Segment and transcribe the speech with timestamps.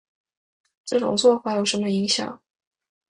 [0.83, 2.41] 这种做法有什么影响